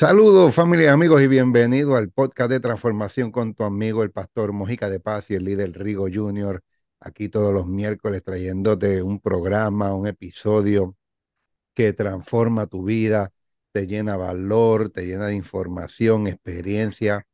[0.00, 4.88] Saludos familia, amigos y bienvenido al podcast de transformación con tu amigo el pastor Mojica
[4.88, 6.64] de Paz y el líder Rigo Jr.
[7.00, 10.96] Aquí todos los miércoles trayéndote un programa, un episodio
[11.74, 13.30] que transforma tu vida,
[13.72, 17.26] te llena valor, te llena de información, experiencia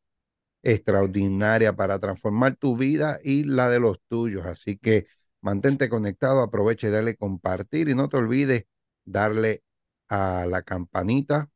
[0.61, 4.45] extraordinaria para transformar tu vida y la de los tuyos.
[4.45, 5.07] Así que
[5.39, 8.65] mantente conectado, aproveche y dale compartir y no te olvides
[9.05, 9.63] darle
[10.09, 11.49] a la campanita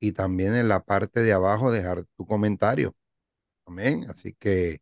[0.00, 2.94] y también en la parte de abajo dejar tu comentario.
[3.66, 4.06] Amén.
[4.10, 4.80] Así que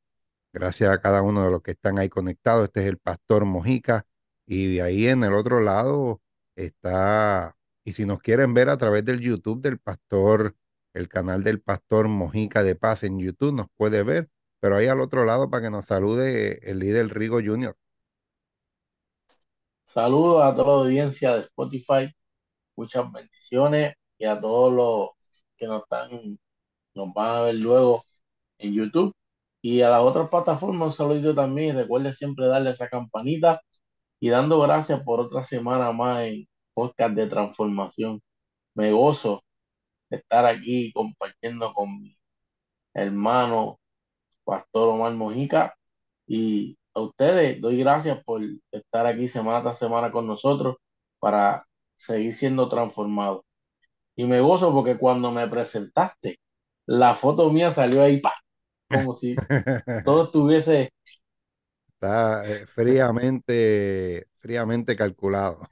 [0.52, 2.64] gracias a cada uno de los que están ahí conectados.
[2.64, 4.06] Este es el Pastor Mojica
[4.46, 6.20] y ahí en el otro lado
[6.56, 10.54] está, y si nos quieren ver a través del YouTube del Pastor,
[10.92, 15.00] el canal del Pastor Mojica de Paz en YouTube, nos puede ver, pero ahí al
[15.00, 17.76] otro lado para que nos salude el líder Rigo Jr.
[19.84, 22.14] Saludos a toda la audiencia de Spotify,
[22.76, 23.94] muchas bendiciones
[24.26, 25.10] a todos los
[25.56, 26.38] que nos están,
[26.94, 28.04] nos van a ver luego
[28.58, 29.14] en YouTube
[29.62, 31.76] y a las otras plataformas un saludo también.
[31.76, 33.62] Recuerde siempre darle esa campanita
[34.20, 38.22] y dando gracias por otra semana más en podcast de transformación.
[38.74, 39.42] Me gozo
[40.10, 42.16] de estar aquí compartiendo con mi
[42.94, 43.80] hermano
[44.44, 45.74] Pastor Omar Mojica
[46.26, 50.76] y a ustedes doy gracias por estar aquí semana tras semana con nosotros
[51.20, 53.43] para seguir siendo transformado.
[54.16, 56.38] Y me gozo porque cuando me presentaste,
[56.86, 58.32] la foto mía salió ahí, pa,
[58.90, 59.42] como si
[60.02, 60.92] todo estuviese
[61.88, 65.68] Está eh, fríamente, fríamente calculado.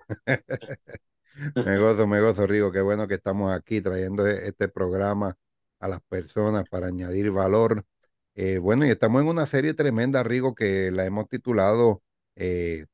[1.64, 2.72] Me gozo, me gozo, Rigo.
[2.72, 5.36] Qué bueno que estamos aquí trayendo e- este programa
[5.80, 7.84] a las personas para añadir valor.
[8.34, 12.02] Eh, bueno, y estamos en una serie tremenda, Rigo, que la hemos titulado
[12.36, 12.86] eh,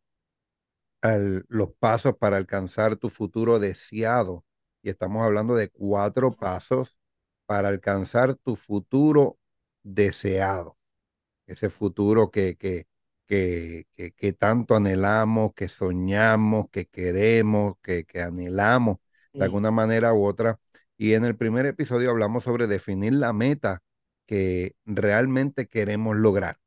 [1.02, 4.44] al- Los pasos para alcanzar tu futuro deseado.
[4.88, 6.98] Y estamos hablando de cuatro pasos
[7.46, 9.38] para alcanzar tu futuro
[9.82, 10.78] deseado
[11.46, 12.86] ese futuro que, que,
[13.26, 18.98] que, que, que tanto anhelamos, que soñamos, que queremos, que, que anhelamos
[19.38, 20.60] de mm, alguna manera u otra.
[20.96, 23.82] Y en el primer episodio hablamos sobre definir la meta
[24.26, 26.58] que realmente queremos lograr.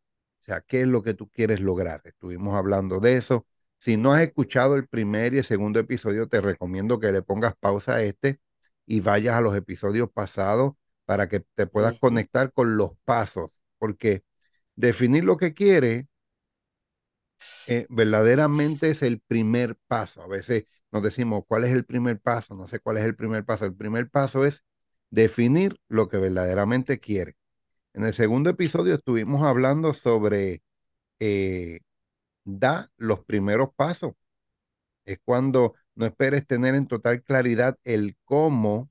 [0.42, 2.02] O sea, ¿qué es lo que tú quieres lograr?
[2.06, 3.46] Estuvimos hablando de eso.
[3.82, 7.56] Si no has escuchado el primer y el segundo episodio, te recomiendo que le pongas
[7.60, 8.40] pausa a este
[8.86, 10.74] y vayas a los episodios pasados
[11.06, 14.24] para que te puedas conectar con los pasos, porque
[14.76, 16.10] Definir lo que quiere
[17.68, 20.22] eh, verdaderamente es el primer paso.
[20.24, 22.56] A veces nos decimos, ¿cuál es el primer paso?
[22.56, 23.66] No sé cuál es el primer paso.
[23.66, 24.64] El primer paso es
[25.10, 27.36] definir lo que verdaderamente quiere.
[27.94, 30.64] En el segundo episodio estuvimos hablando sobre
[31.20, 31.82] eh,
[32.44, 34.14] da los primeros pasos.
[35.06, 38.90] Es cuando no esperes tener en total claridad el cómo,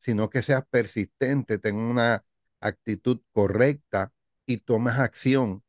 [0.00, 2.24] sino que seas persistente, tenga una
[2.60, 4.12] actitud correcta
[4.46, 5.64] y tomes acción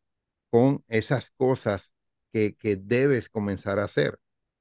[0.50, 1.94] con esas cosas
[2.34, 4.19] que, que debes comenzar a hacer.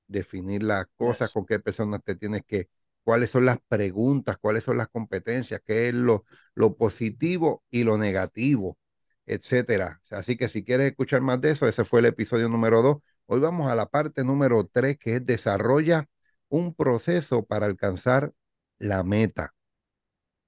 [0.09, 2.69] Definir las cosas, yes, con qué personas te tienes que,
[3.05, 6.25] cuáles son las preguntas, cuáles son las competencias, qué es lo,
[6.55, 8.79] lo positivo y lo negativo,
[9.26, 10.00] etcétera.
[10.10, 12.98] Así que si quieres escuchar más de eso, ese fue el episodio número dos.
[13.26, 16.09] Hoy vamos a la parte número tres, que es desarrolla
[16.48, 18.32] un proceso para alcanzar
[18.78, 19.54] la meta.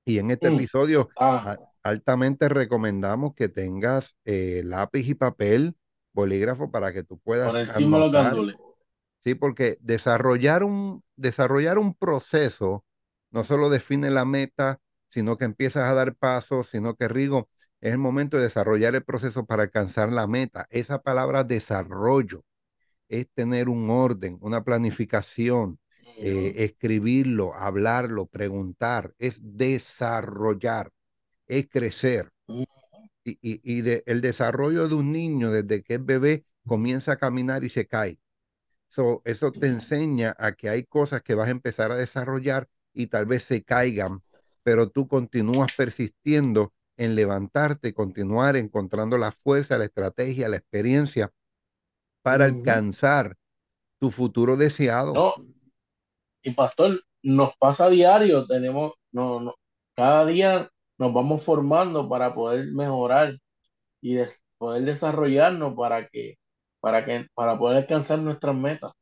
[0.04, 5.76] Y en este mm, episodio ah, altamente recomendamos que tengas eh, lápiz y papel,
[6.12, 8.56] bolígrafo para que tú por puedas encima los gandules.
[9.24, 9.34] ¿sí?
[9.34, 12.84] Porque desarrollar un, desarrollar un proceso
[13.30, 17.48] no solo define la meta, sino que empiezas a dar pasos, sino que Rigo,
[17.80, 20.66] es el momento de desarrollar el proceso para alcanzar la meta.
[20.70, 22.44] Esa palabra desarrollo
[23.08, 25.78] es tener un orden, una planificación,
[26.18, 30.90] eh, escribirlo, hablarlo, preguntar, es desarrollar,
[31.46, 32.30] es crecer.
[33.24, 37.16] Y, y, y de, el desarrollo de un niño desde que es bebé comienza a
[37.18, 38.18] caminar y se cae.
[38.88, 43.08] So, eso te enseña a que hay cosas que vas a empezar a desarrollar y
[43.08, 44.22] tal vez se caigan,
[44.62, 51.32] pero tú continúas persistiendo en levantarte, continuar encontrando la fuerza, la estrategia, la experiencia
[52.22, 53.36] para alcanzar
[54.00, 55.14] tu futuro deseado.
[55.14, 55.34] No,
[56.42, 59.54] y pastor, nos pasa a diario, tenemos, no, no,
[59.94, 63.38] cada día nos vamos formando para poder mejorar
[64.00, 66.36] y des- poder desarrollarnos para que,
[66.80, 68.92] para que, para poder alcanzar nuestras metas.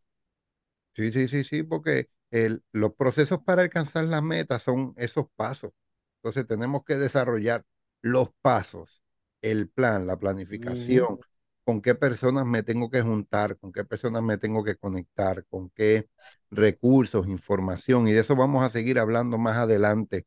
[0.95, 5.73] Sí, sí, sí, sí, porque el, los procesos para alcanzar las metas son esos pasos.
[6.19, 7.65] Entonces tenemos que desarrollar
[8.07, 9.03] los pasos,
[9.43, 11.19] el plan, la planificación.
[11.65, 15.71] con qué personas me tengo que juntar, con qué personas me tengo que conectar, con
[15.71, 16.09] qué
[16.51, 18.07] recursos, información.
[18.09, 20.27] Y de eso vamos a seguir hablando más adelante,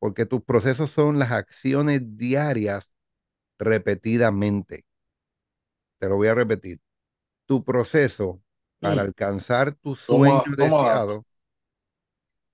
[0.00, 2.94] porque tus procesos son las acciones diarias
[3.58, 4.84] repetidamente.
[5.98, 6.80] Te lo voy a repetir.
[7.46, 8.42] Tu proceso
[8.80, 11.12] para Mm, alcanzar tu sueño Toma, toma dato.
[11.12, 11.26] deseado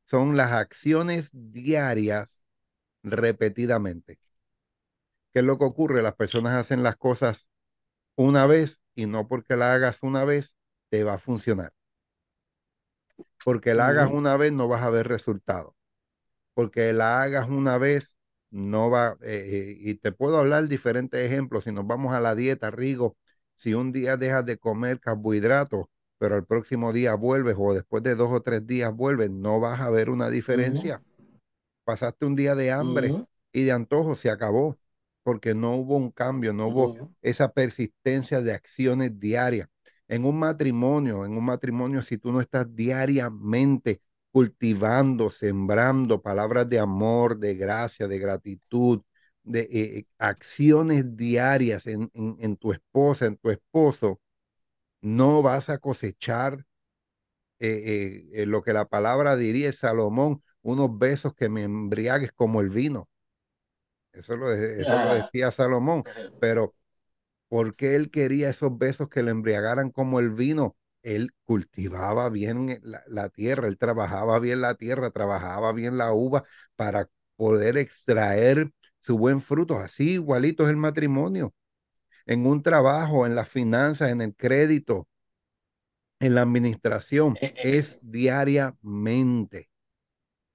[0.05, 2.43] son las acciones diarias
[3.03, 4.19] repetidamente.
[5.33, 6.03] ¿Qué es lo que ocurre?
[6.03, 7.51] Las personas hacen las cosas
[8.17, 10.57] una vez y no porque la hagas una vez
[10.91, 11.73] te va a funcionar.
[13.45, 15.75] Porque la hagas una vez no vas a ver resultados.
[16.55, 18.17] Porque la hagas una vez
[18.51, 21.65] no va, eh, eh, y te puedo hablar diferentes ejemplos.
[21.65, 23.17] Si nos vamos a la dieta, Rigo,
[23.55, 25.87] si un día dejas de comer carbohidratos,
[26.19, 29.81] pero el próximo día vuelves o después de dos o tres días vuelves, no vas
[29.81, 31.03] a ver una diferencia
[31.85, 34.79] pasaste un día de hambre y de antojo, se acabó,
[35.23, 39.69] porque no hubo un cambio, no hubo esa persistencia de acciones diarias.
[40.09, 46.79] En un matrimonio, en un matrimonio, si tú no estás diariamente cultivando, sembrando palabras de
[46.79, 49.03] amor, de gracia, de gratitud,
[49.43, 54.21] de eh, eh, acciones diarias en, en, en tu esposa, en tu esposo,
[55.03, 56.65] no vas a cosechar
[57.61, 62.61] eh, eh, eh, lo que la palabra diría Salomón, unos besos que me embriagues como
[62.61, 63.09] el vino.
[64.13, 66.05] Eso lo, de- eso lo decía Salomón,
[66.39, 66.75] pero
[67.49, 70.77] ¿por qué él quería esos besos que le embriagaran como el vino?
[71.03, 76.45] Él cultivaba bien la, la tierra, él trabajaba bien la tierra, trabajaba bien la uva
[76.77, 79.79] para poder extraer su buen fruto.
[79.79, 81.55] Así igualito es el matrimonio,
[82.27, 85.09] en un trabajo, en las finanzas, en el crédito,
[86.21, 89.69] en la administración, eh, eh, es diariamente.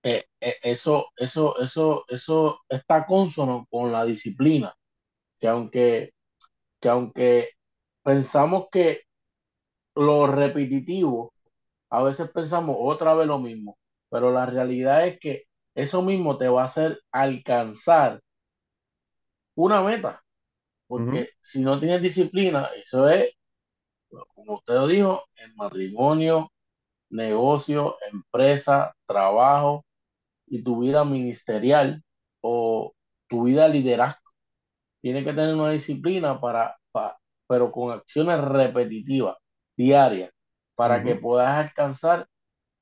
[0.07, 4.74] Eh, eh, eso, eso, eso, eso está consono con la disciplina,
[5.39, 6.13] que aunque,
[6.80, 7.50] que aunque
[8.04, 9.04] pensamos que
[9.95, 11.33] lo repetitivo,
[11.89, 13.77] a veces pensamos otra vez lo mismo,
[14.09, 15.45] pero la realidad es que
[15.75, 18.21] eso mismo te va a hacer alcanzar
[19.56, 20.24] una meta,
[20.88, 23.31] porque si no tienes disciplina, eso es,
[24.36, 26.51] como usted lo dijo, en matrimonio,
[27.09, 29.83] negocio, empresa, trabajo
[30.48, 32.04] y tu vida ministerial
[32.42, 32.94] o
[33.30, 34.20] tu vida liderazgo.
[35.02, 37.18] Tienes que tener una disciplina para, para
[37.48, 39.38] pero con acciones repetitivas,
[39.78, 40.32] diarias,
[40.76, 42.28] para que puedas alcanzar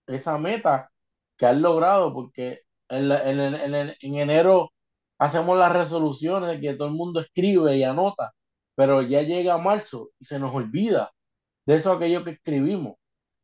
[0.07, 0.91] esa meta
[1.37, 4.71] que has logrado, porque en, la- en, en- en- en enero
[5.19, 8.33] hacemos las resoluciones que todo el mundo escribe y anota,
[8.75, 11.11] pero ya llega marzo y se nos olvida
[11.65, 12.95] de eso aquello que escribimos,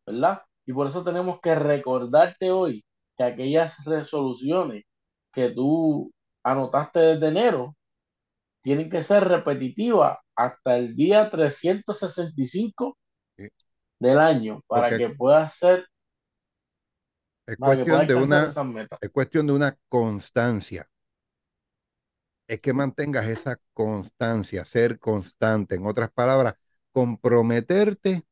[0.08, 0.44] ¿verdad?
[0.66, 2.86] Y por eso tenemos que recordarte hoy
[3.22, 4.84] que aquellas resoluciones
[5.32, 6.12] que tú
[6.44, 7.76] anotaste desde enero
[8.62, 12.98] tienen que ser repetitivas hasta el día 365
[13.38, 13.48] Sí,
[14.00, 15.86] del año para Porque que puedas ser,
[17.46, 18.48] es cuestión de una,
[19.02, 20.90] es cuestión de una constancia.
[22.48, 25.76] Es que mantengas esa constancia, ser constante.
[25.76, 26.56] En otras palabras,
[26.92, 28.24] comprometerte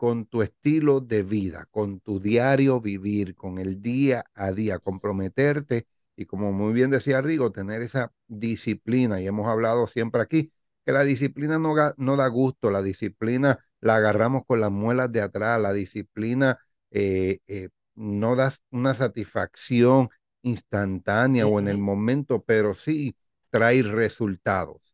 [0.00, 5.86] con tu estilo de vida, con tu diario vivir, con el día a día, comprometerte
[6.16, 9.20] y como muy bien decía Rigo, tener esa disciplina.
[9.20, 10.52] Y hemos hablado siempre aquí
[10.86, 15.20] que la disciplina no, no da gusto, la disciplina la agarramos con las muelas de
[15.20, 16.58] atrás, la disciplina
[16.90, 20.08] eh, eh, no da una satisfacción
[20.40, 23.14] instantánea o en el momento, pero sí
[23.50, 24.89] trae resultados.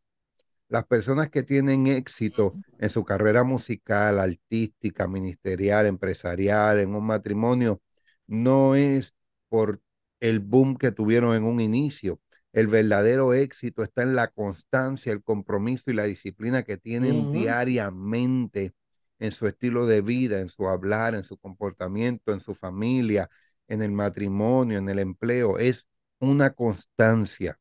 [0.69, 7.81] Las personas que tienen éxito en su carrera musical, artística, ministerial, empresarial, en un matrimonio,
[8.27, 9.13] no es
[9.47, 9.81] por
[10.19, 12.19] el boom que tuvieron en un inicio.
[12.51, 18.73] El verdadero éxito está en la constancia, el compromiso y la disciplina que tienen diariamente
[19.19, 23.29] en su estilo de vida, en su hablar, en su comportamiento, en su familia,
[23.67, 25.57] en el matrimonio, en el empleo.
[25.59, 25.87] Es
[26.19, 27.59] una constancia.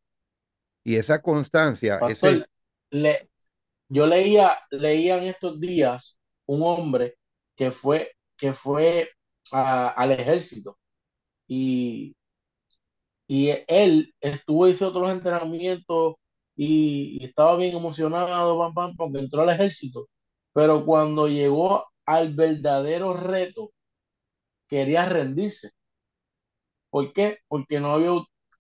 [0.83, 2.47] Y esa constancia, ese...
[2.91, 3.31] Le,
[3.89, 7.17] yo leía, leía en estos días un hombre
[7.57, 9.11] que fue, que fue
[9.53, 10.79] al ejército
[11.49, 12.17] y,
[13.29, 16.15] y él estuvo, hizo otros entrenamientos
[16.57, 20.09] y, y estaba bien emocionado, pam, pam, porque entró al ejército.
[20.53, 23.73] Pero cuando llegó al verdadero reto,
[24.69, 25.73] quería rendirse.
[26.91, 27.39] ¿Por qué?
[27.49, 28.11] Porque no había,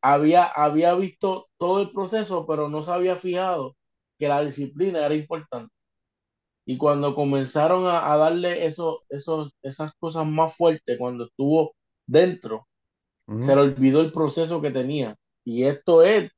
[0.02, 3.75] había, había visto todo el proceso, pero no se había fijado
[4.18, 5.72] que la disciplina era importante.
[6.66, 11.74] Y cuando comenzaron a, a darle eso, esos, esas cosas más fuertes, cuando estuvo
[12.06, 12.66] dentro,
[13.38, 15.16] se le olvidó el proceso que tenía.
[15.44, 16.30] Y esto es,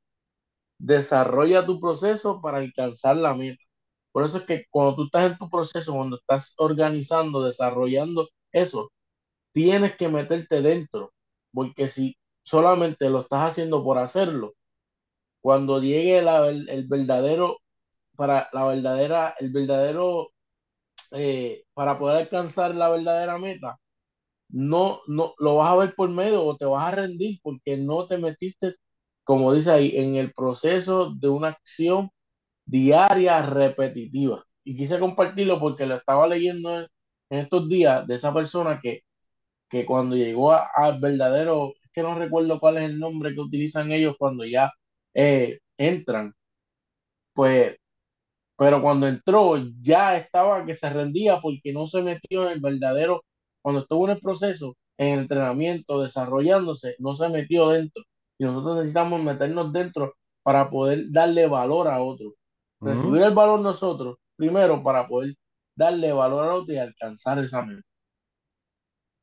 [0.79, 3.63] desarrolla tu proceso para alcanzar la meta.
[4.11, 8.91] Por eso es que cuando tú estás en tu proceso, cuando estás organizando, desarrollando eso,
[9.51, 11.13] tienes que meterte dentro,
[11.53, 14.55] porque si solamente lo estás haciendo por hacerlo,
[15.41, 17.59] cuando llegue el, verdadero,
[18.19, 20.29] para la verdadera, el verdadero,
[21.13, 23.79] eh, para poder alcanzar la verdadera meta,
[24.49, 28.07] no, no, lo vas a ver por medio o te vas a rendir porque no
[28.07, 28.75] te metiste,
[29.23, 32.11] como dice ahí, en el proceso de una acción
[32.65, 34.43] diaria repetitiva.
[34.63, 36.87] Y quise compartirlo porque lo estaba leyendo en,
[37.29, 39.01] estos días de esa persona que,
[39.69, 43.91] que cuando llegó al verdadero, es que no recuerdo cuál es el nombre que utilizan
[43.91, 44.71] ellos cuando ya
[45.13, 46.33] eh, entran,
[47.33, 47.77] pues,
[48.59, 53.23] pero cuando entró ya estaba que se rendía porque no se metió en el verdadero,
[53.61, 58.03] cuando estuvo en el proceso, en el entrenamiento, desarrollándose, no se metió dentro.
[58.37, 60.13] Y nosotros necesitamos meternos dentro
[60.43, 62.33] para poder darle valor a otro.
[62.81, 65.35] Recibir el valor nosotros, primero, para poder
[65.73, 67.87] darle valor a otro y alcanzar esa meta.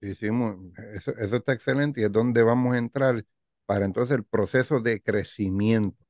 [0.00, 0.56] Hicimos,
[0.94, 3.22] eso, eso está excelente y es donde vamos a entrar
[3.66, 6.05] para entonces el proceso de crecimiento.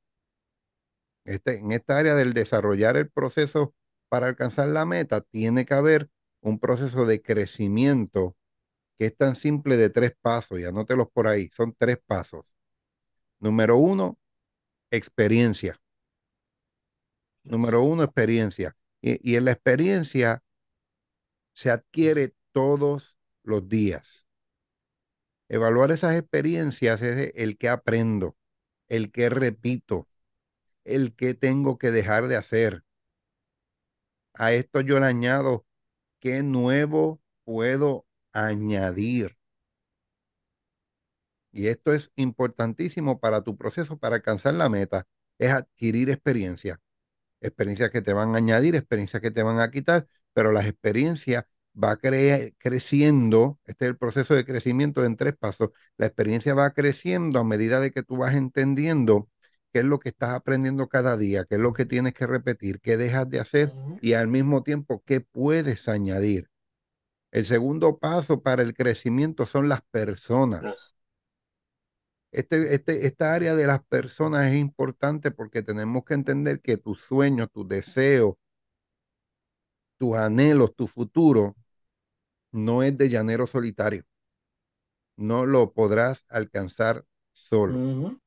[1.27, 3.75] Este, en esta área del desarrollar el proceso
[4.07, 8.37] para alcanzar la meta, tiene que haber un proceso de crecimiento
[8.97, 12.53] que es tan simple de tres pasos, y anótelos por ahí, son tres pasos.
[13.39, 14.17] Número uno,
[14.89, 15.77] experiencia.
[17.43, 18.77] Número uno, experiencia.
[19.01, 20.41] Y, y en la experiencia
[21.53, 24.27] se adquiere todos los días.
[25.49, 28.37] Evaluar esas experiencias es el que aprendo,
[28.87, 30.07] el que repito,
[30.87, 32.83] el que tengo que dejar de hacer.
[34.33, 35.65] A esto yo le añado,
[36.19, 39.37] ¿qué nuevo puedo añadir?
[41.51, 45.07] Y esto es importantísimo para tu proceso, para alcanzar la meta,
[45.39, 46.79] es adquirir experiencia.
[47.41, 51.45] Experiencias que te van a añadir, experiencias que te van a quitar, pero las experiencias
[51.81, 57.39] va creciendo, este es el proceso de crecimiento en tres pasos, la experiencia va creciendo
[57.39, 59.29] a medida de que tú vas entendiendo
[59.77, 62.81] qué es lo que estás aprendiendo cada día, qué es lo que tienes que repetir,
[62.81, 66.49] qué dejas de hacer y al mismo tiempo qué puedes añadir.
[67.29, 70.95] El segundo paso para el crecimiento son las personas.
[72.31, 77.01] Este, este, esta área de las personas es importante porque tenemos que entender que tus
[77.01, 78.33] sueños, tus deseos,
[79.99, 81.55] tus anhelos, tu futuro,
[82.51, 84.05] no es de llanero solitario.
[85.17, 88.19] No lo podrás alcanzar solo.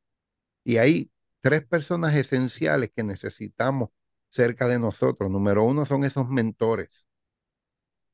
[0.63, 3.91] Y hay tres personas esenciales que necesitamos
[4.29, 5.31] cerca de nosotros.
[5.31, 7.07] Número uno son esos mentores.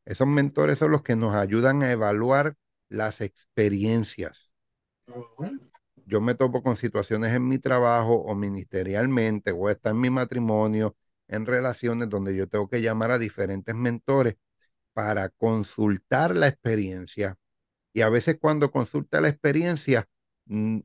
[0.05, 2.57] Esos mentores son los que nos ayudan a evaluar
[2.89, 4.55] las experiencias.
[6.07, 10.97] Yo me topo con situaciones en mi trabajo o ministerialmente o está en mi matrimonio,
[11.29, 14.37] en relaciones donde yo tengo que llamar a diferentes mentores
[14.93, 17.37] para consultar la experiencia.
[17.93, 20.09] Y a veces cuando consulta la experiencia,
[20.47, 20.81] mm,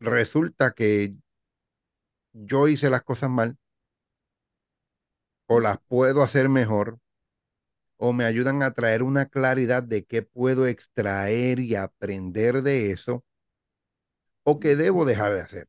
[0.00, 1.14] resulta que
[2.32, 3.56] yo hice las cosas mal
[5.46, 6.98] o las puedo hacer mejor
[7.96, 13.24] o me ayudan a traer una claridad de qué puedo extraer y aprender de eso
[14.44, 15.68] o qué debo dejar de hacer.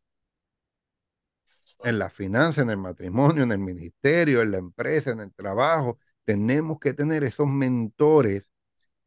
[1.83, 5.99] En la finanza, en el matrimonio, en el ministerio, en la empresa, en el trabajo,
[6.25, 8.51] tenemos que tener esos mentores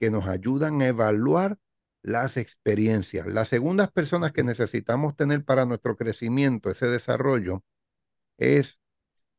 [0.00, 1.58] que nos ayudan a evaluar
[2.06, 3.26] las experiencias.
[3.26, 7.64] Las segundas personas que necesitamos tener para nuestro crecimiento, ese desarrollo,
[8.38, 8.80] es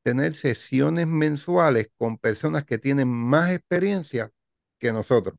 [0.04, 4.34] tener sesiones mensuales con personas que tienen más experiencia
[4.80, 5.36] que nosotros.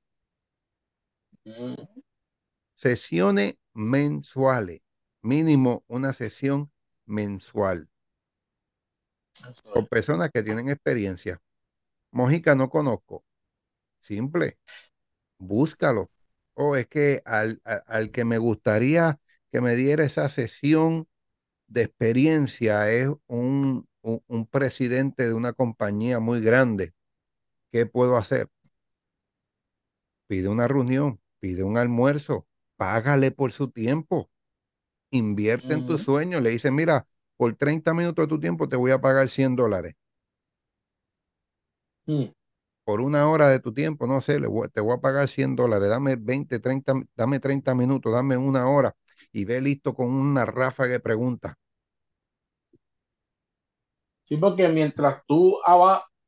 [2.77, 4.81] Sesiones mensuales,
[5.21, 6.73] mínimo una sesión
[7.05, 7.91] mensual.
[9.75, 11.43] Con personas que tienen experiencia.
[12.11, 13.23] Mojica no conozco.
[14.01, 14.59] Simple.
[15.37, 16.11] Búscalo.
[16.61, 17.61] O es que al,
[18.11, 19.21] que me gustaría
[19.53, 21.07] que me diera esa sesión
[21.69, 26.95] de experiencia es un, un, presidente de una compañía muy grande.
[27.71, 28.49] ¿Qué puedo hacer?
[30.27, 34.29] Pide una reunión, pide un almuerzo, págale por su tiempo,
[35.13, 38.91] invierte en tu sueño, le dice, mira, por 30 minutos de tu tiempo te voy
[38.91, 39.95] a pagar 100 dólares.
[42.09, 42.38] Mm.
[42.89, 44.39] Por una hora de tu tiempo, no sé,
[44.73, 48.97] te voy a pagar 100 dólares, dame 20, 30, dame 30 minutos, dame una hora
[49.31, 51.55] y ve listo con una ráfaga de preguntas.
[54.25, 55.59] Sí, porque mientras tú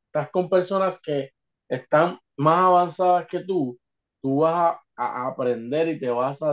[0.06, 1.30] estás con personas que
[1.68, 3.78] están más avanzadas que tú,
[4.20, 6.50] tú vas a, aprender y te vas a,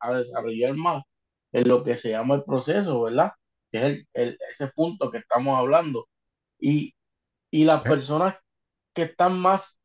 [0.00, 1.04] a, desarrollar más
[1.52, 3.32] en lo que se llama el proceso, ¿verdad?
[3.70, 6.06] Que es el, ese punto que estamos hablando.
[6.58, 6.94] Y
[7.52, 8.36] Y las Eh, personas
[8.98, 9.78] que están más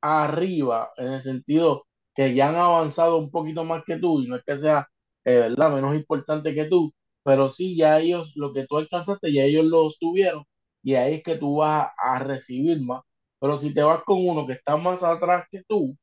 [0.00, 4.36] arriba, en el sentido que ya han avanzado un poquito más que tú, y no
[4.36, 4.88] es que sea,
[5.24, 6.92] eh, ¿verdad?, menos importante que tú,
[7.22, 10.44] pero sí, ya ellos, lo que tú alcanzaste, ya ellos lo tuvieron,
[10.82, 13.02] y ahí es que tú vas a, a recibir más.
[13.40, 15.96] Pero si te vas con uno que está más atrás que tú,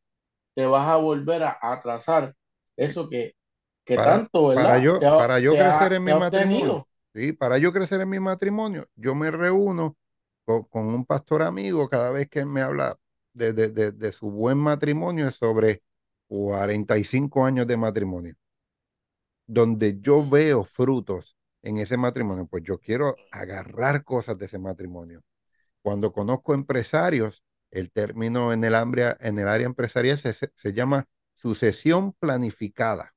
[0.56, 2.36] te vas a volver a atrasar
[2.78, 3.34] eso que,
[3.86, 4.80] que Para, tanto, para ¿verdad?
[4.80, 6.88] yo, Te ha, para yo crecer ha, en mi matrimonio.
[7.14, 7.34] ¿sí?
[7.34, 9.98] Para yo crecer en mi matrimonio, yo me reúno
[10.48, 12.98] con, con un pastor amigo cada vez que él me habla
[13.34, 15.84] de, de, de, de su buen matrimonio, es sobre
[16.30, 18.36] 45 años de matrimonio,
[19.48, 25.24] donde yo veo frutos en ese matrimonio, pues yo quiero agarrar cosas de ese matrimonio.
[25.82, 30.74] Cuando conozco empresarios, el término en el, área, en el área empresarial se, se se
[30.74, 33.16] llama sucesión planificada.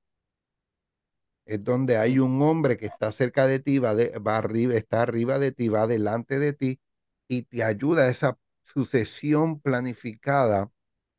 [1.44, 5.02] Es donde hay un hombre que está cerca de ti, va, de- va arriba, está
[5.02, 6.80] arriba de ti, va delante de ti
[7.30, 10.70] y te ayuda a esa sucesión planificada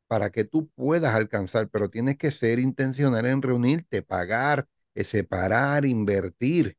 [0.08, 5.86] para que tú puedas alcanzar, pero tienes que ser intencional en reunirte, pagar, eh, separar,
[5.86, 6.76] invertir,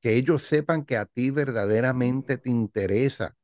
[0.00, 3.36] que ellos sepan que a ti verdaderamente te interesa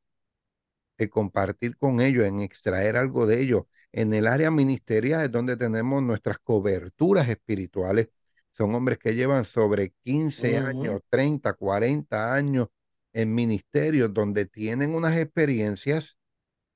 [0.97, 3.63] el compartir con ellos, en extraer algo de ellos.
[3.91, 8.09] En el área ministerial es donde tenemos nuestras coberturas espirituales.
[8.51, 12.69] Son hombres que llevan sobre quince Ujú, años, 30, 40 años
[13.15, 16.19] en ministerios donde tienen unas experiencias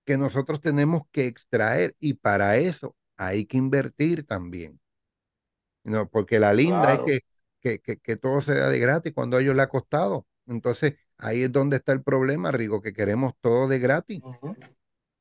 [0.05, 4.79] que nosotros tenemos que extraer y para eso hay que invertir también.
[5.83, 7.19] No, porque la linda es que,
[7.61, 10.27] que, que, que todo se da de gratis cuando a ellos le ha costado.
[10.47, 14.23] Entonces, ahí es donde está el problema, Rigo, que queremos todo de gratis.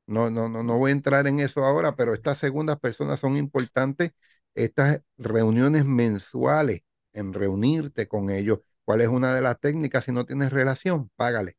[0.07, 3.37] No, no, no, no voy a entrar en eso ahora, pero estas segundas personas son
[3.37, 4.13] importantes,
[4.55, 6.81] estas reuniones mensuales,
[7.13, 8.61] en reunirte con ellos.
[8.89, 10.05] ¿Cuál es una de las técnicas?
[10.07, 11.57] Si no tienes relación, págale,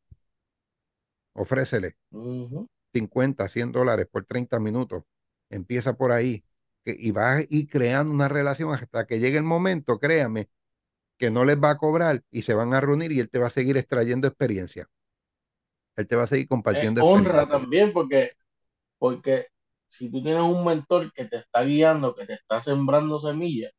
[1.34, 2.68] ofrécele ujú.
[2.94, 5.04] 50, 100 dólares por 30 minutos.
[5.50, 6.44] Empieza por ahí
[6.84, 10.50] que- y vas a ir creando una relación hasta que llegue el momento, créame,
[11.18, 13.48] que no les va a cobrar y se van a reunir y él te va
[13.48, 14.88] a seguir extrayendo experiencia.
[15.96, 17.48] Él te va a seguir Es compartiendo honra experiencia.
[17.48, 18.32] también, porque
[18.98, 19.48] Porque
[19.88, 23.72] si tú tienes un mentor que te está guiando, que te está sembrando semillas,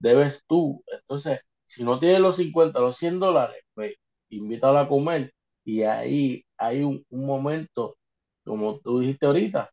[0.00, 0.84] debes tú.
[0.88, 3.94] Entonces, si no tienes los 50 los 100 dólares, pues
[4.30, 5.32] invítalo a comer.
[5.64, 7.96] Y ahí hay un, momento,
[8.44, 9.70] como tú dijiste ahorita,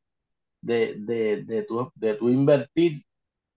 [0.62, 3.04] de, de, de, tu, de tu invertir,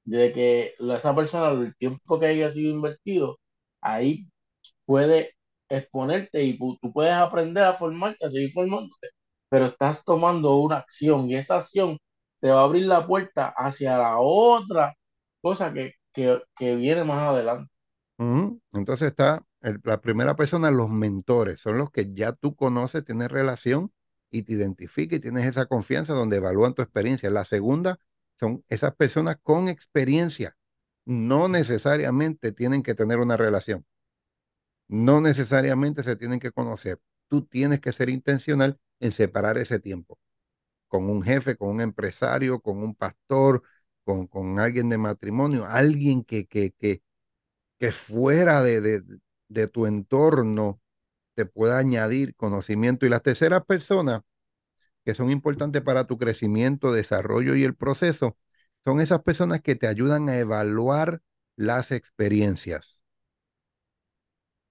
[0.05, 3.39] de que esa persona, el tiempo que haya sido invertido,
[3.81, 4.29] ahí
[4.87, 5.35] puede
[5.69, 9.09] exponerte y tú puedes aprender a formarte, a seguir formándote,
[9.49, 11.99] pero estás tomando una acción y esa acción
[12.39, 14.95] te va a abrir la puerta hacia la otra
[15.43, 17.74] cosa que, que, que viene más adelante.
[18.19, 23.93] Entonces está la primera persona, los mentores, son los que ya tú conoces, tienes relación
[24.31, 27.31] y te identificas y tienes esa confianza donde evalúan tu experiencia.
[27.31, 27.99] La segunda
[28.39, 30.57] son esas personas con experiencia.
[31.07, 33.85] No necesariamente tienen que tener una relación,
[34.89, 37.01] no necesariamente se tienen que conocer.
[37.29, 40.19] Tú tienes que ser intencional en separar ese tiempo
[40.89, 43.63] con un jefe, con un empresario, con un pastor,
[44.05, 47.03] con, con alguien de matrimonio, alguien que, que, que
[47.85, 49.03] que fuera de, de,
[49.49, 50.81] de tu entorno
[51.35, 53.07] te pueda añadir conocimiento.
[53.07, 54.23] Y las terceras personas
[55.05, 58.39] que son importantes para tu crecimiento, desarrollo y el proceso,
[58.85, 61.23] son esas personas que te ayudan a evaluar
[61.57, 63.03] las experiencias.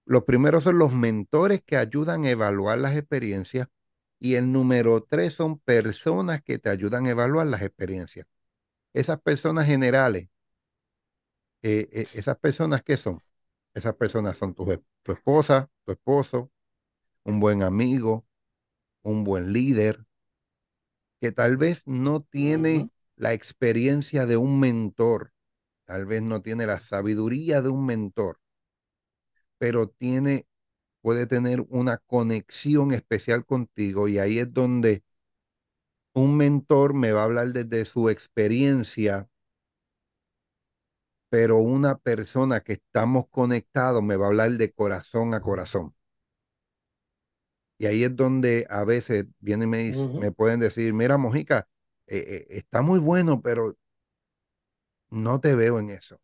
[0.06, 3.68] Los primeros son los mentores que ayudan a evaluar las experiencias
[4.20, 8.28] y el número tres son personas que te ayudan a evaluar las experiencias.
[8.94, 10.30] Esas personas generales,
[11.64, 13.20] eh, eh, esas personas que son,
[13.74, 14.66] esas personas son tu,
[15.04, 16.52] tu esposa, tu esposo,
[17.26, 18.26] un buen amigo,
[19.04, 20.06] un buen líder,
[21.22, 25.34] que tal vez no tiene la experiencia de un mentor,
[25.86, 28.40] tal vez no tiene la sabiduría de un mentor,
[29.58, 30.48] pero tiene,
[31.02, 35.04] puede tener una conexión especial contigo y ahí es donde
[36.14, 39.30] un mentor me va a hablar desde su experiencia,
[41.34, 45.96] pero una persona que estamos conectados me va a hablar de corazón a corazón.
[47.78, 51.68] Y ahí es donde a veces vienen y me, me pueden decir, mira, Mojica,
[52.08, 53.76] eh, eh, está muy bueno, pero
[55.10, 56.20] no te veo en eso.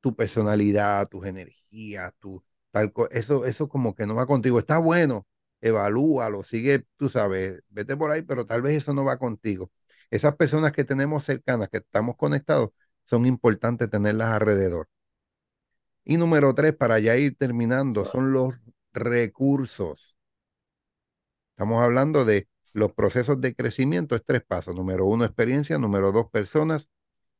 [0.00, 4.58] Tu personalidad, tus energías, tu tal eso, eso como que no va contigo.
[4.58, 5.26] Está bueno,
[5.60, 9.72] evalúalo, sigue, tú sabes, vete por ahí, pero tal vez eso no va contigo.
[10.10, 12.70] Esas personas que tenemos cercanas, que estamos conectados,
[13.04, 14.88] son importantes tenerlas alrededor.
[16.04, 18.54] Y número tres, para ya ir terminando, son los
[18.92, 20.16] recursos.
[21.50, 24.74] Estamos hablando de los procesos de crecimiento es tres pasos.
[24.74, 25.78] Número uno, experiencia.
[25.78, 26.90] Número dos, personas.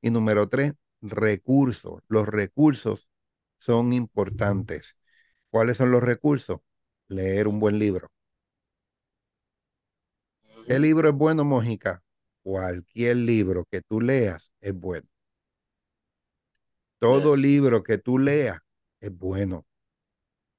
[0.01, 2.01] Y número tres, recursos.
[2.09, 3.09] Los recursos
[3.59, 4.97] son importantes.
[5.51, 6.61] ¿Cuáles son los recursos?
[7.09, 8.09] Leer un buen libro.
[10.67, 12.03] ¿Qué libro es bueno, Mojica?
[12.43, 15.09] Cualquier libro que tú leas es bueno.
[17.05, 17.43] Todo Yes.
[17.43, 18.59] libro que tú leas
[19.01, 19.67] es bueno.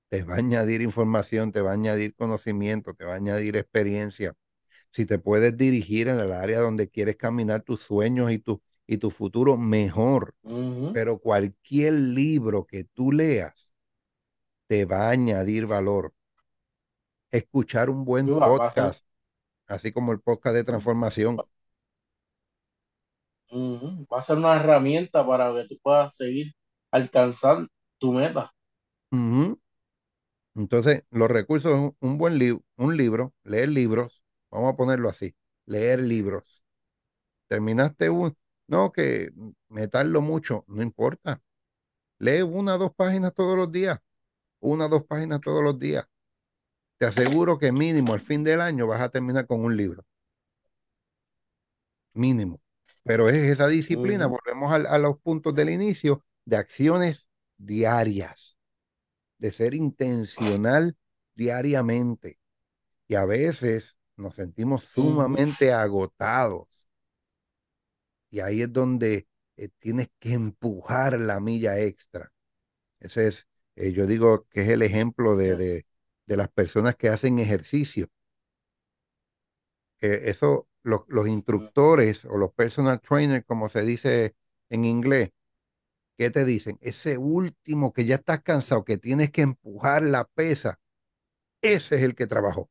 [0.10, 4.36] Te va a añadir información, te va a añadir conocimiento, te va a añadir experiencia.
[4.92, 8.98] Si te puedes dirigir en el área donde quieres caminar tus sueños y tu, y
[8.98, 10.36] tu futuro, mejor.
[10.94, 13.76] Pero cualquier libro que tú leas
[14.68, 16.14] te va a añadir valor.
[17.32, 19.08] Escuchar un buen podcast,
[19.68, 21.42] así como el podcast de transformación.
[23.60, 26.54] Ujú, va a ser una herramienta para que tú puedas seguir
[26.92, 27.68] alcanzando
[28.00, 28.52] tu meta.
[30.56, 35.36] Entonces, los recursos, un, un buen libro, un libro, leer libros, vamos a ponerlo así,
[35.66, 36.64] leer libros.
[37.48, 38.38] Terminaste un,
[38.68, 39.32] no, que
[39.70, 41.42] me tardo mucho, no importa.
[42.20, 44.00] Lee una o dos páginas todos los días,
[44.62, 46.08] una o dos páginas todos los días.
[47.00, 50.06] Te aseguro que mínimo al fin del año vas a terminar con un libro,
[52.16, 52.60] mínimo.
[53.06, 58.58] Pero es esa disciplina, volvemos a, los puntos del inicio, de acciones diarias,
[59.38, 60.98] de ser intencional
[61.36, 62.40] diariamente.
[63.08, 66.90] Y a veces nos sentimos sumamente agotados.
[68.32, 72.34] Y ahí es donde eh, tienes que empujar la milla extra.
[73.00, 75.86] Ese es, eh, yo digo que es el ejemplo de, de,
[76.26, 78.10] de las personas que hacen ejercicio.
[80.02, 84.36] Eh, eso, los, los instructores o los personal trainers, como se dice
[84.70, 85.32] en inglés,
[86.18, 86.78] ¿qué te dicen?
[86.82, 90.80] Ese último que ya estás cansado, que tienes que empujar la pesa,
[91.62, 92.70] ese es el que trabajó.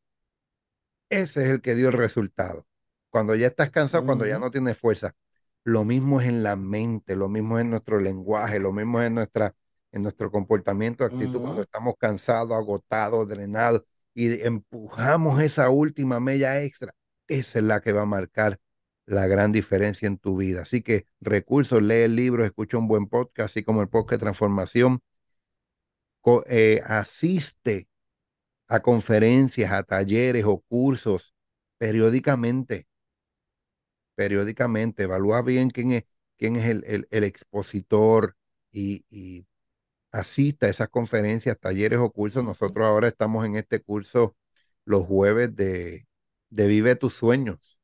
[1.11, 2.67] Ese es el que dio el resultado.
[3.11, 5.15] Cuando ya estás cansado, cuando ya no tienes fuerza.
[5.65, 9.09] Lo mismo es en la mente, lo mismo es en nuestro lenguaje, lo mismo es
[9.09, 9.55] en nuestra,
[9.93, 13.83] en nuestro comportamiento, actitud, cuando estamos cansados, agotados, drenados
[14.15, 16.95] y empujamos esa última mella extra.
[17.29, 18.61] Esa es la que va a marcar
[19.07, 20.63] la gran diferencia en tu vida.
[20.63, 24.25] Así que recursos, lee el libro, escucha un buen podcast, así como el podcast de
[24.25, 25.03] transformación,
[26.21, 27.89] co- eh, asiste
[28.69, 31.35] a conferencias, a talleres o cursos
[31.79, 32.89] periódicamente,
[34.15, 35.05] periódicamente.
[35.05, 36.05] Evalúa bien quién es,
[36.39, 38.37] quién es el, el- el expositor
[38.73, 39.47] y, y
[40.13, 42.45] asista a esas conferencias, talleres o cursos.
[42.45, 44.37] Nosotros ahora estamos en este curso
[44.87, 46.07] los jueves de,
[46.55, 47.81] de Vive tus sueños.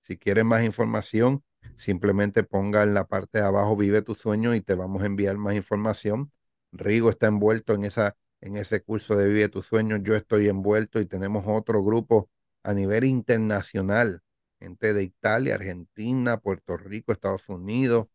[0.00, 1.44] Si quieres más información,
[1.76, 5.36] simplemente ponga en la parte de abajo Vive tu sueño y te vamos a enviar
[5.38, 6.32] más información.
[6.72, 9.98] Rigo está envuelto en esa, en ese curso de Vive tu sueño.
[9.98, 12.28] Yo estoy envuelto y tenemos otro grupo
[12.64, 14.20] a nivel internacional,
[14.58, 18.08] gente de Italia, Argentina, Puerto Rico, Estados Unidos,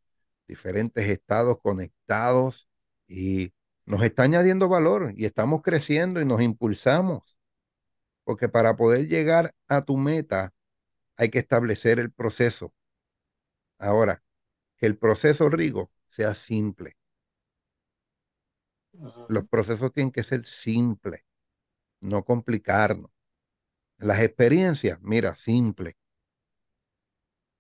[0.49, 2.67] diferentes estados conectados
[3.07, 3.53] y
[3.85, 7.36] nos está añadiendo valor y estamos creciendo y nos impulsamos,
[8.27, 10.53] porque para poder llegar a tu meta,
[11.17, 12.73] hay que establecer el proceso.
[13.79, 14.21] Ahora,
[14.77, 16.97] que el proceso, Rigo, sea simple.
[19.27, 21.21] Los procesos tienen que ser simples,
[22.01, 23.11] no complicarnos.
[23.99, 25.97] Las experiencias, mira, simple.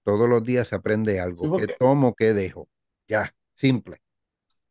[0.03, 1.51] Todos los días se aprende Sí, algo.
[1.51, 2.67] ¿Qué tomo, qué dejo?
[3.07, 4.01] Ya, simple.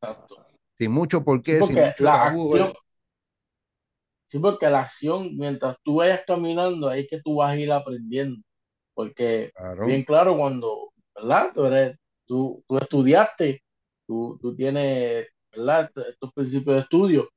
[0.01, 0.37] exacto.
[0.79, 2.55] Sin mucho por Sí, qué, sin mucho la tabú.
[2.55, 2.73] acción,
[4.27, 7.73] sí, porque la acción, mientras tú vayas caminando, ahí es que tú vas a ir
[7.73, 8.41] aprendiendo.
[8.95, 9.87] Porque, Claro.
[9.87, 11.53] bien claro, cuando, ¿verdad?
[11.55, 13.63] Tú eres, tú, tú estudiaste,
[14.07, 15.91] tú, tú tienes, ¿verdad?
[16.11, 17.29] Estos principios de estudio,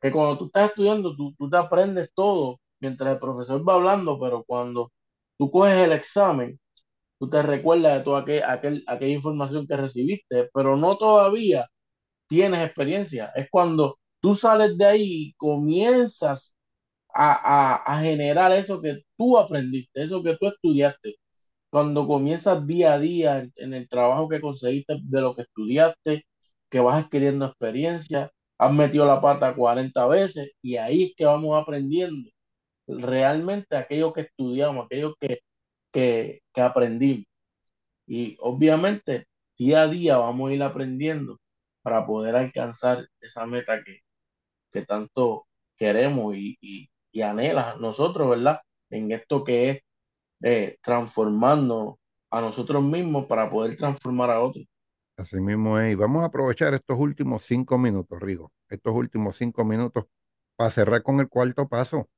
[0.00, 4.18] que cuando tú estás estudiando, tú, tú te aprendes todo mientras el profesor va hablando,
[4.20, 4.92] pero cuando
[5.38, 6.58] tú coges el examen,
[7.18, 11.68] tú te recuerdas de toda aquel, aquel- aquella información que recibiste, pero no todavía
[12.28, 13.32] tienes experiencia.
[13.34, 16.56] Es cuando tú sales de ahí y comienzas
[17.14, 21.16] a, a, a generar eso que tú aprendiste, eso que tú estudiaste.
[21.70, 26.26] Cuando comienzas día a día en, en el trabajo que conseguiste de lo que estudiaste,
[26.70, 31.60] que vas adquiriendo experiencia, has metido la pata 40 veces y ahí es que vamos
[31.60, 32.30] aprendiendo
[32.86, 35.40] realmente aquello que estudiamos, aquello que,
[35.92, 37.26] que, que aprendimos.
[38.06, 39.26] Y obviamente
[39.58, 41.38] día a día vamos a ir aprendiendo
[41.82, 43.98] para poder alcanzar esa meta que,
[44.72, 48.60] que tanto queremos y, y, y anhela nosotros, ¿verdad?
[48.90, 49.82] En esto que es
[50.42, 51.98] eh, transformando
[52.30, 54.66] a nosotros mismos para poder transformar a otros.
[55.16, 55.92] Así mismo es.
[55.92, 58.52] Y vamos a aprovechar estos últimos cinco minutos, Rigo.
[58.68, 60.04] Estos últimos cinco minutos
[60.56, 62.08] para cerrar con el cuarto paso.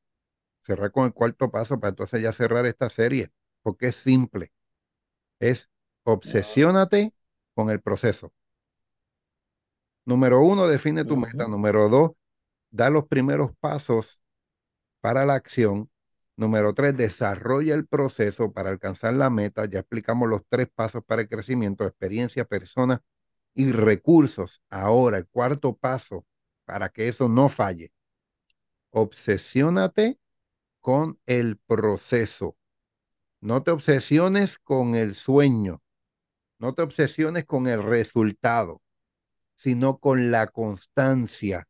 [0.64, 3.30] cerrar con el cuarto paso para entonces ya cerrar esta serie,
[3.62, 4.52] porque es simple.
[5.40, 5.70] Es
[6.04, 7.14] obsesiónate
[7.54, 8.32] con el proceso.
[10.06, 11.46] Número uno, define tu meta.
[11.48, 12.12] Número dos,
[12.74, 14.20] da los primeros pasos
[15.00, 15.88] para la acción.
[16.36, 19.64] Número tres, desarrolla el proceso para alcanzar la meta.
[19.66, 23.00] Ya explicamos los tres pasos para el crecimiento, experiencia, persona
[23.54, 24.60] y recursos.
[24.70, 26.26] Ahora, el cuarto paso
[26.64, 27.92] para que eso no falle.
[28.90, 30.18] Obsesiónate
[30.80, 32.56] con el proceso.
[33.40, 35.80] No te obsesiones con el sueño.
[36.58, 38.82] No te obsesiones con el resultado,
[39.54, 41.68] sino con la constancia,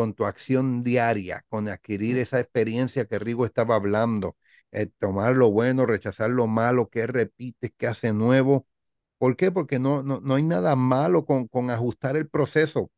[0.00, 4.36] con tu acción diaria, con adquirir esa experiencia que Rigo estaba hablando,
[4.72, 8.66] eh, tomar lo bueno, rechazar lo malo, que repites, que hace nuevo.
[9.18, 9.50] ¿Por qué?
[9.52, 12.90] Porque no, no, no hay nada malo con, con ajustar el proceso,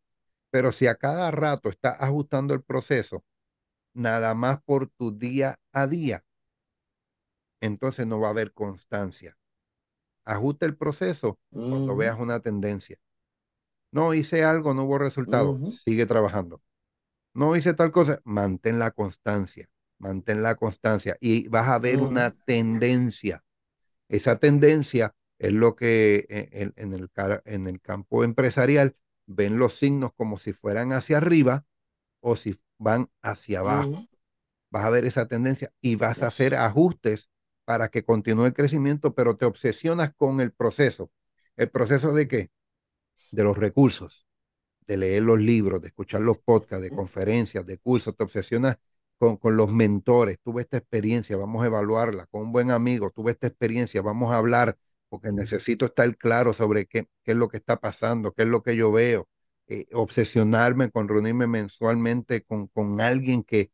[0.51, 3.25] pero si a cada rato estás ajustando el proceso,
[3.95, 6.25] nada más por tu día a día,
[7.61, 9.37] entonces no va a haber constancia.
[10.25, 11.39] Ajusta el proceso
[11.69, 12.99] cuando ujú, veas una tendencia.
[13.93, 16.63] No hice algo, no hubo resultado, sigue trabajando.
[17.35, 19.69] No hice tal cosa, mantén la constancia,
[19.99, 23.45] mantén la constancia y vas a ver ujú, una tendencia.
[24.09, 27.11] Esa tendencia es lo que eh, en, en el,
[27.47, 31.67] en el campo empresarial ven los signos como si fueran hacia arriba
[32.21, 33.93] o si van hacia abajo.
[33.93, 34.09] ujú.
[34.71, 37.31] Vas a ver esa tendencia y vas a hacer ajustes
[37.65, 41.11] para que continúe el crecimiento, pero te obsesionas con el proceso.
[41.57, 42.51] ¿El proceso de qué?
[43.33, 44.27] De los recursos
[44.87, 48.77] de leer los libros, de escuchar los podcasts, de conferencias, de cursos, te obsesionas
[49.19, 53.33] con, con los mentores, tuve esta experiencia, vamos a evaluarla, con un buen amigo, tuve
[53.33, 54.77] esta experiencia, vamos a hablar,
[55.09, 58.63] porque necesito estar claro sobre qué, qué es lo que está pasando, qué es lo
[58.63, 59.29] que yo veo,
[59.69, 63.71] eh, obsesionarme con reunirme mensualmente con, con alguien que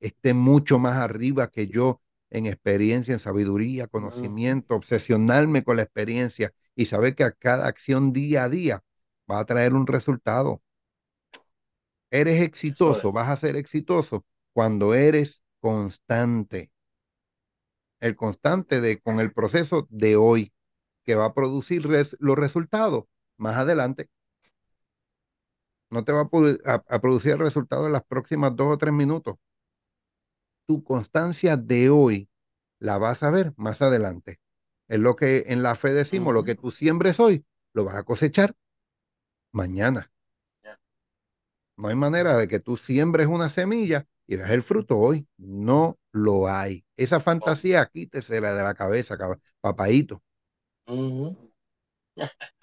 [0.00, 6.52] esté mucho más arriba que yo en experiencia, en sabiduría, conocimiento, obsesionarme con la experiencia
[6.74, 8.82] y saber que a cada acción día a día
[9.30, 10.62] va a traer un resultado.
[12.12, 16.70] Eres exitoso, vas a ser exitoso cuando eres constante.
[17.98, 20.52] El constante de con el proceso de hoy
[21.04, 23.04] que va a producir res- los resultados
[23.38, 24.10] más adelante.
[25.90, 26.28] No te va a,
[26.74, 29.36] a- a producir el resultado en las próximas dos o tres minutos.
[30.66, 32.28] Tu constancia de hoy
[32.78, 34.40] la vas a ver más adelante.
[34.88, 38.04] Es lo que en la fe decimos, lo que tú siembres hoy, lo vas a
[38.04, 38.54] cosechar
[39.52, 40.10] mañana.
[41.76, 45.26] No hay manera de que tú siembres una semilla y veas el fruto hoy.
[45.38, 46.84] No lo hay.
[46.96, 49.16] Esa fantasía, quítesela de la cabeza,
[50.86, 51.52] ujú.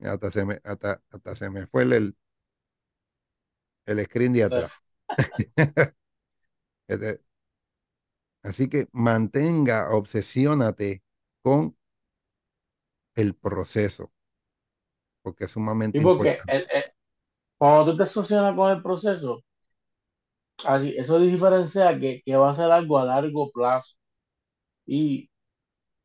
[0.00, 2.16] Hasta se me, hasta, hasta se me fue el,
[3.86, 4.72] el, screen de atrás.
[6.88, 7.20] Este,
[8.42, 11.02] Así que mantenga, obsesiónate
[11.42, 11.76] con
[13.14, 14.12] el proceso,
[15.22, 16.48] porque es sumamente porque importante.
[16.48, 16.84] el- el-
[17.58, 19.42] cuando tú te asocias con el proceso,
[20.64, 23.94] así, eso diferencia que, que va a ser algo a largo plazo.
[24.86, 25.30] Y,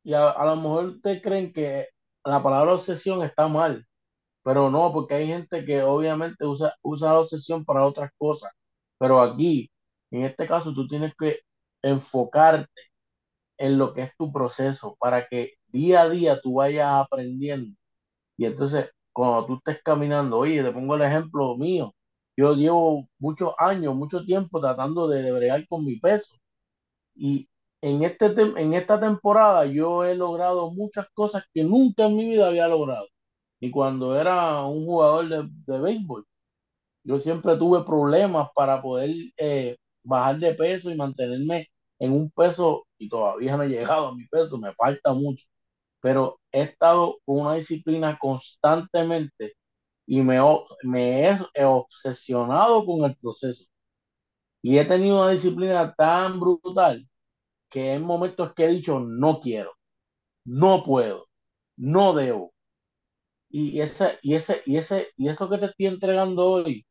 [0.04, 1.88] y a, a lo mejor ustedes creen que
[2.26, 3.86] la palabra obsesión está mal,
[4.44, 8.52] pero no, porque hay gente que obviamente usa, usa la obsesión para otras cosas.
[9.00, 9.72] Pero aquí,
[10.12, 11.40] en este caso, tú tienes que
[11.84, 12.72] enfocarte
[13.58, 17.76] en lo que es tu proceso para que día a día tú vayas aprendiendo.
[18.38, 21.96] Y entonces, cuando tú estés caminando, oye, te pongo el ejemplo mío.
[22.38, 26.36] Yo llevo muchos años, mucho tiempo tratando de, de bregar con mi peso.
[27.16, 27.50] Y
[27.82, 32.48] en, este en esta temporada yo he logrado muchas cosas que nunca en mi vida
[32.48, 33.08] había logrado.
[33.60, 36.26] Y cuando era un jugador de, de béisbol,
[37.04, 42.88] yo siempre tuve problemas para poder eh, bajar de peso y mantenerme en un peso,
[42.98, 45.46] y todavía no he llegado a mi peso, me falta mucho,
[46.06, 49.56] pero he estado con una disciplina constantemente
[50.06, 50.38] y me,
[50.84, 53.66] me he, he obsesionado con el proceso.
[54.62, 57.10] Y he tenido una disciplina tan brutal
[57.70, 59.74] que en momentos que he dicho no quiero,
[60.46, 61.28] no puedo,
[61.78, 62.54] no debo.
[63.50, 66.86] Y ese, y ese, y ese, y eso que te estoy entregando hoy,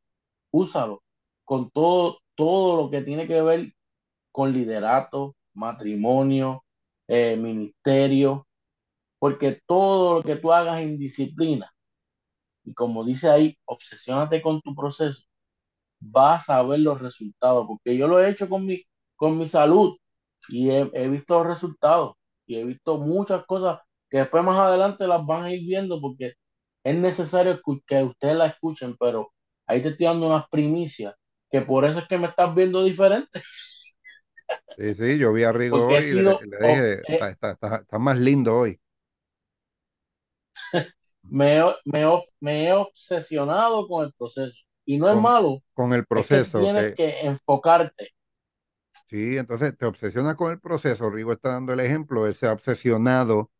[0.52, 1.04] úsalo
[1.44, 3.74] con todo, todo lo que tiene que ver
[4.32, 6.64] con liderato, matrimonio,
[7.08, 8.46] eh, ministerio,
[9.24, 11.72] porque todo lo que tú hagas en disciplina,
[12.62, 15.22] y como dice ahí, obsesiónate con tu proceso,
[15.98, 18.82] vas a ver los resultados, porque yo lo he hecho con mi,
[19.16, 19.96] con mi salud
[20.50, 25.06] y he, he visto los resultados y he visto muchas cosas que después más adelante
[25.06, 26.34] las van a ir viendo porque
[26.84, 29.32] es necesario que ustedes la escuchen, pero
[29.66, 31.14] ahí te estoy dando unas primicias
[31.50, 33.40] que por eso es que me estás viendo diferente.
[34.76, 36.30] Sí, sí, yo vi a Rigo porque he hoy y le,
[36.68, 38.78] dije, eh, está, está, está, está más lindo hoy.
[41.28, 42.04] Me, me,
[42.40, 44.56] me he obsesionado con el proceso.
[44.84, 48.10] Y no es malo, con el es que proceso, tienes que que enfocarte.
[49.08, 51.10] sí, entonces te obsesionas con el proceso.
[51.10, 53.50] Rigo está dando el ejemplo, él se ha obsesionado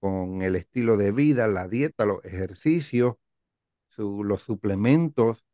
[0.00, 3.16] con el estilo de vida, la dieta, los ejercicios,
[3.90, 5.44] su- los suplementos,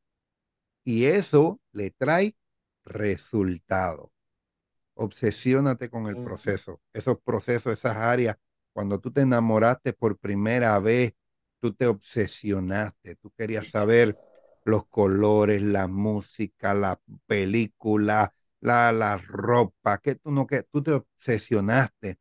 [0.85, 2.37] y eso le trae
[2.85, 4.11] resultados.
[4.95, 8.39] Obsesiónate con el proceso, esos procesos, esas áreas.
[8.77, 11.15] Cuando tú te enamoraste por primera vez,
[11.61, 14.19] tú te obsesionaste, tú querías saber
[14.67, 20.93] los colores, la música, la película, la, la ropa, que tú no, que tú te
[20.93, 22.19] obsesionaste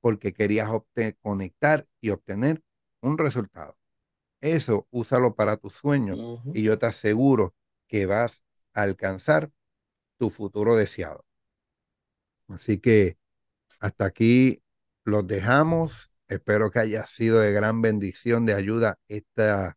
[0.00, 0.68] porque querías
[1.22, 2.62] conectar y obtener
[3.02, 3.76] un resultado.
[4.40, 6.20] Eso úsalo para tus sueños
[6.52, 7.54] y yo te aseguro
[7.88, 9.52] que vas a alcanzar
[10.18, 11.24] tu futuro deseado.
[12.48, 13.18] Así que
[13.80, 14.62] hasta aquí
[15.04, 16.10] los dejamos.
[16.28, 19.76] Espero que haya sido de gran bendición, de ayuda esta,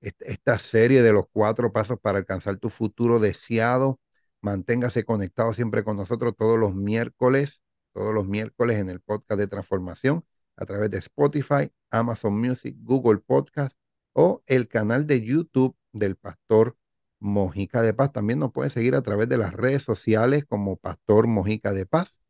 [0.00, 4.00] esta, serie de los cuatro pasos para alcanzar tu futuro deseado.
[4.40, 7.62] Manténgase conectado siempre con nosotros todos los miércoles,
[7.92, 10.24] todos los miércoles en el podcast de transformación
[10.56, 13.76] a través de Spotify, Amazon Music, Google Podcast
[14.12, 16.76] o el canal de YouTube del Pastor
[17.20, 18.12] Mojica de Paz.
[18.12, 22.20] También nos puede seguir a través de las redes sociales como Pastor Mojica de Paz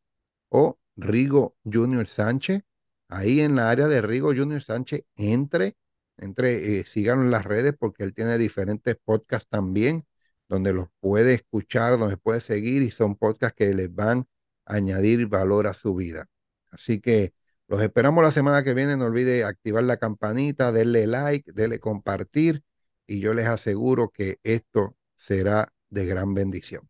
[0.50, 2.62] o Rigo Junior Sánchez.
[3.08, 5.76] Ahí en la área de Rigo Junior Sánchez, entre,
[6.16, 10.04] entre, eh, en las redes porque él tiene diferentes podcasts también,
[10.48, 14.26] donde los puede escuchar, donde puede seguir y son podcasts que les van
[14.64, 16.26] a añadir valor a su vida.
[16.70, 17.34] Así que
[17.68, 18.96] los esperamos la semana que viene.
[18.96, 22.62] No olvide activar la campanita, denle like, denle compartir
[23.06, 26.88] y yo les aseguro que esto será de gran bendición.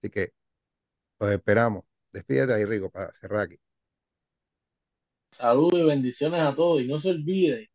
[0.00, 0.32] Así que
[1.20, 1.87] los esperamos.
[2.12, 3.56] Despídete ahí, Rigo, para cerrar aquí.
[5.30, 6.80] Saludos y bendiciones a todos.
[6.82, 7.70] Y no se olvide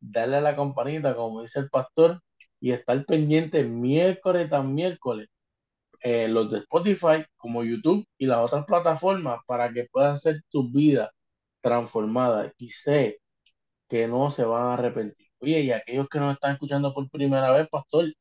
[0.00, 2.20] darle a la campanita, como dice el pastor,
[2.60, 5.28] y estar pendiente miércoles tras miércoles,
[6.02, 10.72] eh, los de Spotify, como YouTube y las otras plataformas, para que puedan ser tus
[10.72, 11.10] vidas
[11.62, 12.52] transformadas.
[12.58, 13.20] Y sé
[13.88, 15.28] que no se van a arrepentir.
[15.40, 18.12] Oye, y aquellos que nos están escuchando por primera vez, pastor,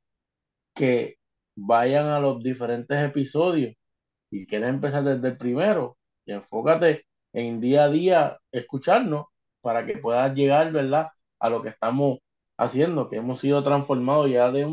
[0.76, 1.18] que
[1.56, 3.74] vayan a los diferentes episodios
[4.42, 9.26] y quieres empezar desde el primero, y enfócate en día a día escucharnos
[9.62, 11.10] para que puedas llegar, ¿verdad?
[11.40, 12.20] A lo que estamos
[12.58, 14.66] haciendo, que hemos sido transformados ya de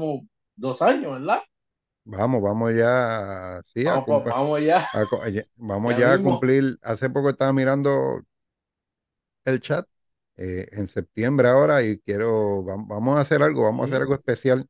[0.57, 1.43] dos años, ¿verdad?
[2.05, 6.79] Vamos, vamos ya, sí, Vamos, vamos ya, a co- ya- vamos ya ya a cumplir.
[6.83, 8.23] Hace poco estaba mirando
[9.45, 9.87] el chat
[10.37, 14.15] eh, en septiembre ahora y quiero, vam- vamos a hacer algo, vamos a hacer algo
[14.15, 14.67] especial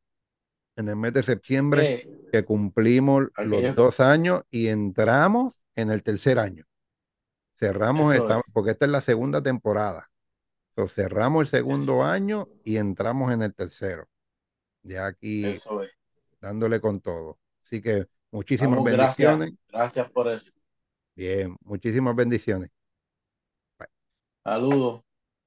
[0.77, 6.03] en el mes de septiembre Eh, que cumplimos los dos años y entramos en el
[6.03, 6.65] tercer año.
[7.59, 10.11] Cerramos, esta- es, porque esta es la segunda temporada.
[10.75, 14.09] So, cerramos el segundo eso año y entramos en el tercero.
[14.83, 15.91] Ya aquí eso es.
[16.41, 17.39] dándole con todo.
[17.65, 19.61] Así que muchísimas Damos gracias, bendiciones.
[19.69, 20.51] gracias por eso.
[21.17, 22.71] Bien, muchísimas bendiciones.
[24.45, 25.03] Saludos.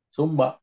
[0.10, 0.62] Zumba.